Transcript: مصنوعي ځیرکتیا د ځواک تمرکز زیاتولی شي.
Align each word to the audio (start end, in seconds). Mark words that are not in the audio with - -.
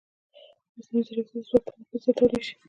مصنوعي 0.75 1.03
ځیرکتیا 1.07 1.39
د 1.41 1.45
ځواک 1.47 1.63
تمرکز 1.73 2.01
زیاتولی 2.03 2.41
شي. 2.47 2.53